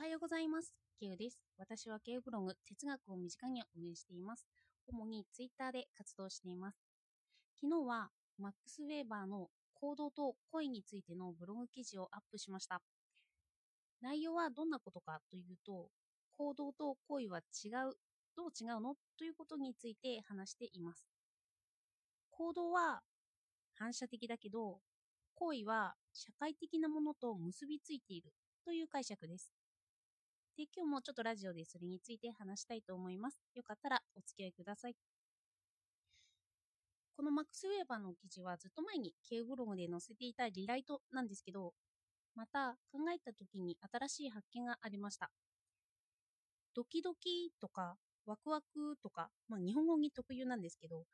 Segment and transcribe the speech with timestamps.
[0.00, 0.72] おはようございます。
[1.00, 1.42] ケウです。
[1.58, 4.46] 私はケウブログ、哲学を身近に運営しています。
[4.86, 6.78] 主にツイッターで活動しています。
[7.60, 8.08] 昨日は
[8.38, 12.80] マックス・ウェーバーの行動と恋についてのブログ記事をアップしました。
[14.00, 15.88] 内容はどんなことかというと、
[16.36, 17.96] 行動と恋は違う、
[18.36, 18.94] どう違うの？
[19.18, 21.08] ということについて話しています。
[22.30, 23.00] 行動は
[23.74, 24.78] 反射的だけど、
[25.34, 28.30] 恋は社会的なものと結びついている
[28.64, 29.57] という解釈です。
[30.58, 33.40] で、今日もちょっとラジオでそれについて話したいと思います。
[33.54, 34.96] よかったらお付き合いください。
[37.16, 41.74] このマックス・ウェーバーの記事はずっと前に K ブログで載せていたリライトなんですけど、
[42.34, 45.30] また考えた時に新しい発見がありました。
[46.74, 47.94] ドキドキとか
[48.26, 51.04] ワクワクとか、まあ日本語に特有なんですけど、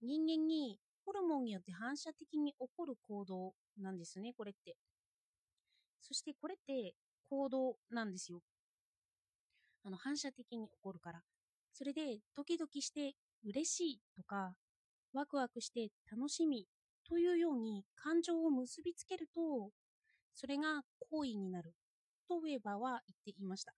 [0.00, 4.74] 人間にホルモンによって反射的に起こる行動なんですね、これって。
[6.00, 6.94] そしてこれって
[7.28, 8.40] 行動なんですよ。
[9.86, 11.22] あの反射的に起こるから。
[11.72, 14.54] それでドキドキして嬉しいとか
[15.12, 16.66] ワクワクして楽しみ
[17.06, 19.70] というように感情を結びつけると
[20.34, 21.74] それが行為になる
[22.28, 23.72] とウェーバーは言っていました。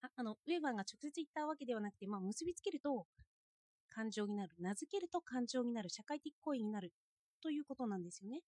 [0.00, 3.06] ああのウェーバーが直接言ったわけではなくて、まあ、結びつけると
[3.90, 4.54] 感情になる。
[4.60, 5.90] 名付けると感情になる。
[5.90, 6.92] 社会的行為になる
[7.42, 8.40] ということなんですよね。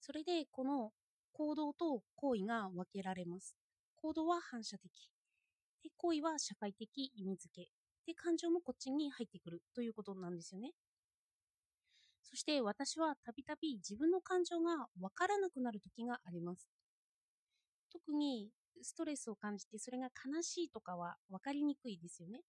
[0.00, 0.92] それでこの
[1.32, 3.56] 行動と行為が分けられます。
[4.02, 4.90] 行動は反射的。
[5.84, 7.68] で、行為は社会的意味付け。
[8.04, 10.72] で、感情もこっちに入ってくるということなんですよね。
[12.24, 16.68] そして私はたびたび自分の感情がわからなくなる時があります。
[17.92, 18.48] 特に
[18.82, 22.40] ストレスを感じてそれが悲しいとかは分かりにくいですよね。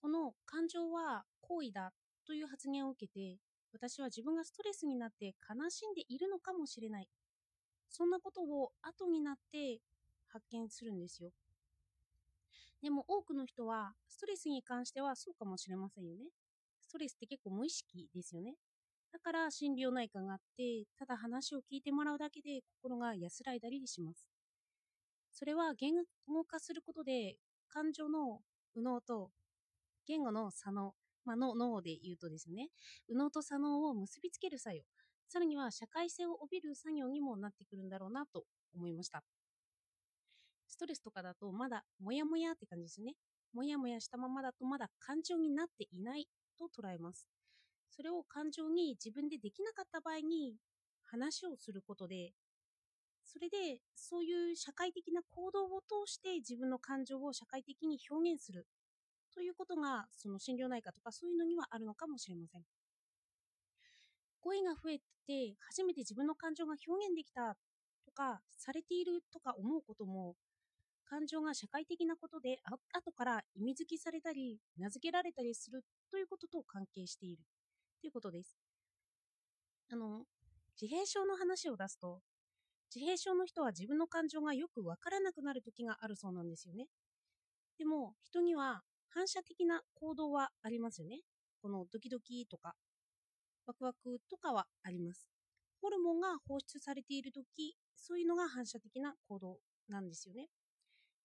[0.00, 1.92] この感情は行為だ
[2.26, 3.38] という発言を受けて
[3.72, 7.08] 私は自分がストレスになって悲しんでいるのかもしれない。
[7.88, 9.80] そんなことを後になって
[10.28, 11.30] 発見するんですよ。
[12.82, 16.26] でも多くの人はストレスに関してはそうかもしれませんよね。
[16.80, 18.54] ストレスって結構無意識ですよね。
[19.12, 24.28] だから心療内科があって、ただ話を聞いてもらうだけで心が安らいだりします。
[25.32, 25.92] それは言
[26.26, 27.36] 語化することで
[27.68, 28.40] 感情の
[28.74, 29.30] 右脳と
[30.06, 32.68] 言語の左脳、まあ、脳脳で言うとですね、
[33.08, 34.82] 右脳と左脳を結びつける作用、
[35.28, 38.44] さらには社会性を帯びる作業にもなってくるんだろうなと
[38.74, 39.22] 思いました。
[40.66, 43.12] ストレスとかだとまだモヤモヤって感じですね。
[43.52, 46.26] モヤモヤしたままだとまだ感情になっていない
[46.58, 47.28] と捉えます。
[47.90, 50.56] それを感情に自分でできなかった場合に
[51.02, 52.32] 話をすることで、
[53.24, 58.66] それでそういう社会的な行動を通して自分の感情を社会的に表現する
[59.34, 62.62] ということがその心療内科とかそういうのにはあるのかもしれません。
[64.42, 67.56] 声が増えて初めて自分の感情が表現できた
[68.04, 70.34] とかされているとか思うことも
[71.08, 72.58] 感情が社会的なことで
[72.92, 77.42] 後から意味付けされたり名付けられたりするということと関係している
[78.00, 78.56] ということです。
[79.90, 80.24] あの
[80.80, 82.20] 自閉症の話を出すと
[82.94, 86.86] 自閉症の人は自分の感情がよくわからなくなる時があるそうなんですよね。
[87.78, 91.20] でも人には反射的な行動はありますよね。
[91.62, 92.74] このドキドキとか
[93.68, 95.28] ワクワクとかはあります。
[95.82, 99.58] ホルモンが放出されている時そういうのが反射的な行動
[99.90, 100.48] なんですよね。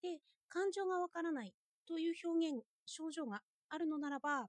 [0.02, 0.18] で、
[0.50, 1.54] 感情がわからない
[1.88, 3.40] という表現、症状が
[3.70, 4.48] あるのならば、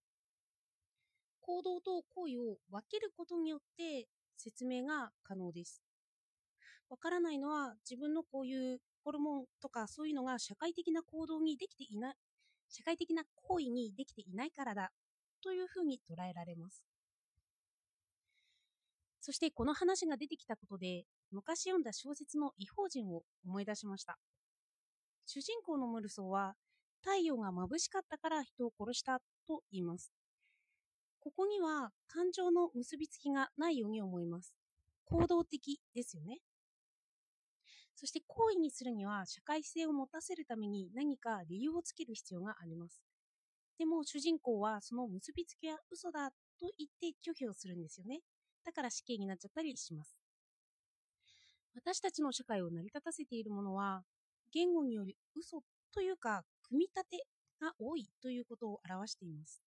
[1.40, 5.82] 行動と行為を分けることによって説明が可能です。
[6.90, 12.16] わからないのは自分のこういうホルモンとかそういうのが社会的な行動にできていない、
[12.68, 14.92] 社会的な行為にできていないからだ
[15.42, 16.95] というふうに捉えられます。
[19.26, 24.20] そしてこの話が出てきたことで昔読んだ小説の異邦人を思い出しました。
[25.26, 26.54] 主人公のムルソーは
[27.02, 30.12] 太陽が眩しかったから人を殺したと言います。
[31.20, 34.54] ここには感情の結びつきがないように思います。
[35.06, 36.38] 行動的ですよね。
[37.96, 43.02] そして行為にするには社会性を持たせるために何か理由をつける必要があります。
[43.80, 46.36] でも主人公はその結びつきは嘘だと
[46.78, 48.20] 言って拒否をするんですよね。
[48.66, 50.18] だから死刑になっちゃったりします。
[51.76, 54.04] 私たちの社会を成り立たせているものは
[54.54, 55.62] 言語による嘘
[55.94, 57.26] というか組み立て
[57.62, 59.62] が多いということを表しています。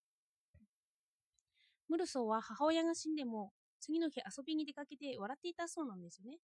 [1.88, 6.38] ムルソーは母親が死んでも次の日遊びに出かけて笑っていたそうなんですよね。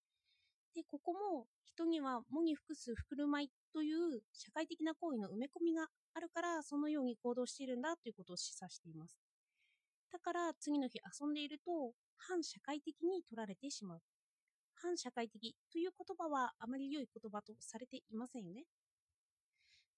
[0.74, 9.23] で、ここも人には喪に服す振る舞いという社会的な行為の埋め込みがあるからそのように行動しているんだということを示唆しています。
[10.12, 14.00] だから次の日遊んでいると反社会的に取られてしまう。
[14.74, 18.64] 反社会的という言葉はあまり良い言葉とされていませんよね。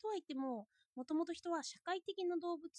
[0.01, 2.71] とは言っても、もともと人は社会的な動物、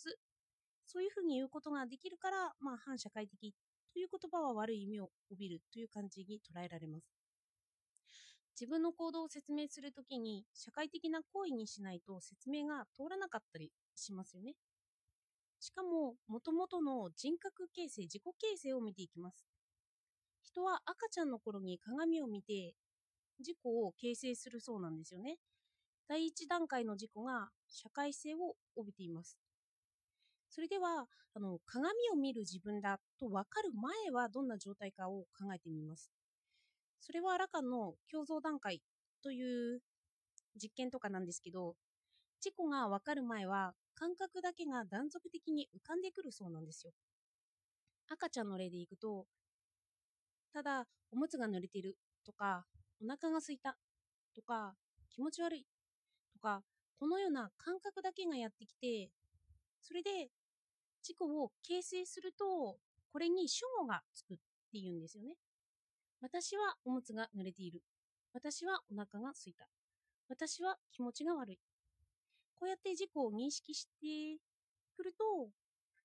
[0.85, 3.53] そういうふうに言うことができるから、まあ、反社会的
[3.94, 7.06] という言葉は悪い意味を帯びるという感じに捉えられます。
[8.59, 14.53] 自分の行動を説明するときに社会的な行為にしないと説明が通らなかったりしますよね。
[15.59, 19.45] しかも、もともとの人格形成、自己形成を見ていきます。
[20.44, 22.74] 人は赤ちゃんの頃に鏡を見て
[23.39, 25.38] 自己を形成するそうなんですよね。
[26.07, 29.38] 第一段階の自己が社会性を帯びています。
[30.50, 31.06] それでは
[31.36, 36.12] あの鏡を見る自分だと分かる前はどんな状態かを考えてみます。
[37.01, 38.81] それはアラカンの共造段階
[39.21, 39.81] という
[40.56, 41.75] 実験とかなんですけど、
[42.39, 46.94] 事故が分かる前は感覚だけが断続的に浮かんでくるそうなんですよ。
[48.09, 49.27] 赤ちゃんの例でいくと、
[50.53, 52.65] ただおむつが濡れてるとか、
[53.01, 53.77] お腹が空いた
[54.35, 54.75] とか、
[55.09, 55.65] 気持ち悪い
[56.33, 56.63] とか、
[56.99, 59.09] このような感覚だけがやってきて、
[59.81, 60.29] それで
[61.03, 62.77] 事故を形成すると、
[63.11, 64.38] これに主語がつくっ
[64.71, 65.35] ていうんですよね。
[66.21, 67.83] 私はおむつが濡れている。
[68.33, 69.67] 私はお腹が空いた。
[70.29, 71.59] 私は気持ちが悪い。
[72.59, 74.42] こうやって事故を認識して
[74.95, 75.50] くると、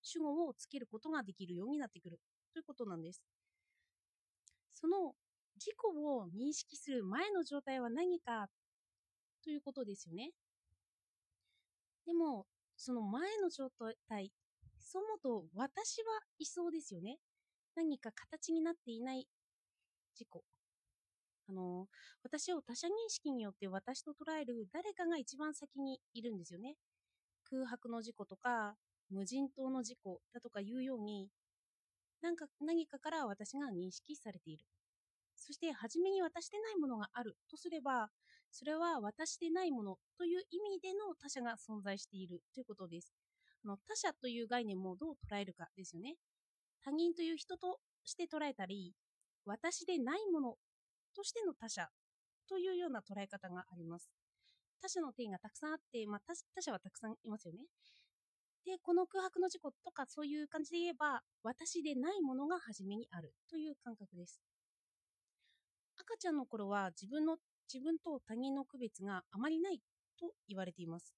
[0.03, 2.19] 主語をつけることができるようになってくる
[2.53, 3.23] ということなんです。
[4.75, 5.15] その
[5.57, 8.49] 事故を認識する前の状態は何か
[9.45, 10.31] ということですよね。
[12.05, 12.47] でも、
[12.77, 13.71] その前の状
[14.09, 14.33] 態、
[14.81, 17.19] そもと私はいそうですよね。
[17.77, 19.27] 何か形になっていない
[20.15, 20.43] 事故。
[21.53, 21.87] あの、
[22.25, 26.77] 私を他者認識によって私と捉える誰かが一番先にいるんですよね。
[27.45, 28.75] 空白の事故とか、
[29.11, 31.29] 無人島の事故だとかいうように、
[32.23, 34.65] なんか何かから私が認識されている。
[35.37, 38.09] そして、初めに渡してないものがあるとすれば、
[38.51, 43.13] それは渡してないものという意味での他者が存在しているということです。
[43.65, 46.17] あの他者という概念もどう捉えるかですよね。
[46.85, 48.95] 他人という人として捉えたり、
[49.45, 50.57] 私でないもの
[51.15, 51.89] としての他者
[52.49, 54.11] というような捉え方があります。
[54.81, 57.61] 他者の定義がたくさんあって、まあ、他者はたくさんいますよね。
[58.65, 64.41] で、この空白の事故とかそういう感じで言えば、私でないものが初めにあるという感覚です。
[65.99, 67.37] 赤ちゃんの頃は自分の
[67.73, 69.79] 自分と他人の区別があまりない
[70.19, 71.15] と言われています。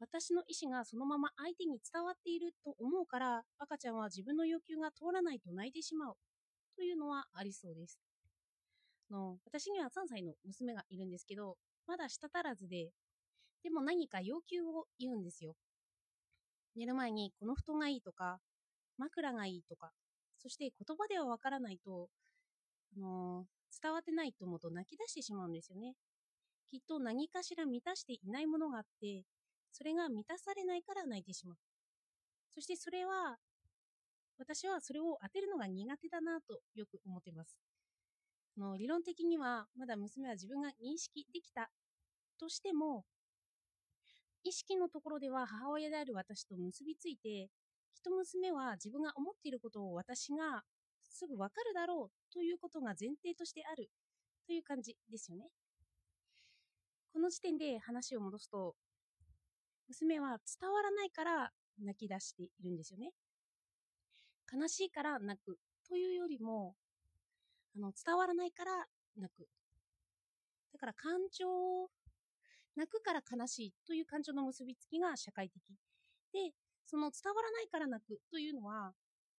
[0.00, 6.14] 私の意思がそのまま相手に伝わっていると思うから赤ちゃんは自分の要求が通らないと泣いてしまう
[6.76, 7.98] というのはありそうです。
[9.10, 11.56] の私には3歳の娘がいるんですけど、
[11.86, 12.90] まだ舌足らずで、
[13.62, 15.54] でも何か要求を言うんですよ。
[16.76, 18.38] 寝る前にこの布団がいいとか、
[18.98, 19.90] 枕がいいとか、
[20.38, 22.08] そして言葉ではわからないと、
[22.96, 25.94] あのー、伝わってないと思うと泣き出してしまうんですよね。
[26.70, 29.24] きっと何かしら満たしていないものがあって、
[29.72, 31.56] それが満たされないから泣いてしまう。
[32.50, 33.36] そしてそれは
[34.38, 37.56] 私はそれを当てるのが苦手だなとよく思ってます。
[38.58, 41.70] の理論的にはまだ娘は自分が認識できた
[42.38, 43.04] としても
[44.42, 47.48] 意識のところでは母親である私と結びついて
[47.94, 50.62] 人娘は自分が思っていることを私が
[51.02, 53.88] すぐわかるだろうということが前提としてある
[54.46, 55.48] という感じですよね。
[57.12, 58.74] この時点で話を戻すと
[59.88, 61.50] 娘は伝わらないから
[61.82, 63.12] 泣き出しているんですよね。
[64.52, 66.74] 悲しいから泣くというよりも、
[67.76, 69.48] あの伝わらないから泣く。
[70.72, 71.88] だから感情、
[72.76, 75.62] 泣くから悲しいという感情の結びつきが社会的。
[76.32, 76.52] で、
[76.84, 78.92] その伝わらないから泣くというのは、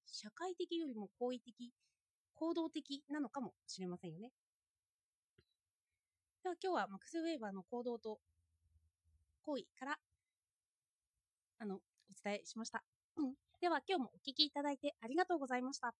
[0.06, 1.72] 社会的よりも好意的、
[2.36, 4.32] 行動的なのかもしれませんよね。
[6.44, 8.20] では今日はマックス・ウェーバーの行動と
[9.42, 9.98] 行為から
[11.58, 11.80] あのお
[12.24, 12.84] 伝えしました。
[13.18, 15.96] うん、では今日もお聴きいただいてありがとうございました。